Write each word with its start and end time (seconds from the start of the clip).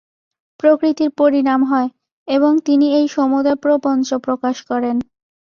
প্রকৃতির 0.59 1.09
পরিণাম 1.19 1.61
হয় 1.63 1.89
এবং 2.27 2.51
তিনি 2.65 2.87
এই 2.97 3.05
সমুদয় 3.07 3.57
প্রপঞ্চ 3.63 4.09
প্রকাশ 4.25 4.55
করেন। 4.69 4.95